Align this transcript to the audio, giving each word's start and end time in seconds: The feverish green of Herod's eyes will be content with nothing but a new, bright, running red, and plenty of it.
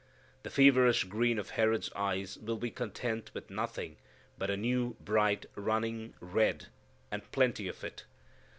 The 0.41 0.49
feverish 0.49 1.03
green 1.03 1.37
of 1.37 1.51
Herod's 1.51 1.91
eyes 1.95 2.35
will 2.39 2.55
be 2.57 2.71
content 2.71 3.29
with 3.35 3.51
nothing 3.51 3.97
but 4.35 4.49
a 4.49 4.57
new, 4.57 4.95
bright, 4.99 5.45
running 5.53 6.15
red, 6.19 6.69
and 7.11 7.31
plenty 7.31 7.67
of 7.67 7.83
it. 7.83 8.05